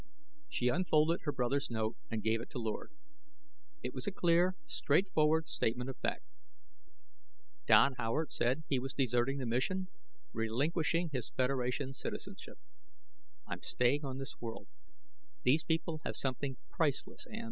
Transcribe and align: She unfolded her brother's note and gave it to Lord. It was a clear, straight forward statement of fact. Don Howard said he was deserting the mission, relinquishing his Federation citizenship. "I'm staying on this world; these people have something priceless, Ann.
She 0.49 0.67
unfolded 0.67 1.19
her 1.25 1.31
brother's 1.31 1.69
note 1.69 1.95
and 2.09 2.23
gave 2.23 2.41
it 2.41 2.49
to 2.49 2.57
Lord. 2.57 2.91
It 3.83 3.93
was 3.93 4.07
a 4.07 4.11
clear, 4.11 4.55
straight 4.65 5.11
forward 5.13 5.47
statement 5.47 5.91
of 5.91 5.99
fact. 5.99 6.23
Don 7.67 7.93
Howard 7.99 8.31
said 8.31 8.63
he 8.67 8.79
was 8.79 8.93
deserting 8.95 9.37
the 9.37 9.45
mission, 9.45 9.89
relinquishing 10.33 11.11
his 11.11 11.29
Federation 11.29 11.93
citizenship. 11.93 12.57
"I'm 13.45 13.61
staying 13.61 14.03
on 14.03 14.17
this 14.17 14.41
world; 14.41 14.67
these 15.43 15.63
people 15.63 16.01
have 16.03 16.15
something 16.15 16.57
priceless, 16.71 17.27
Ann. 17.27 17.39